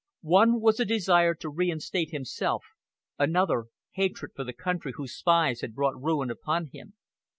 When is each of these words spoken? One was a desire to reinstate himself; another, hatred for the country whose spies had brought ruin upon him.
One 0.25 0.61
was 0.61 0.79
a 0.79 0.83
desire 0.85 1.35
to 1.35 1.49
reinstate 1.51 2.09
himself; 2.09 2.63
another, 3.19 3.65
hatred 3.91 4.31
for 4.35 4.43
the 4.43 4.51
country 4.51 4.93
whose 4.95 5.13
spies 5.15 5.61
had 5.61 5.75
brought 5.75 6.01
ruin 6.01 6.31
upon 6.31 6.69
him. 6.73 6.95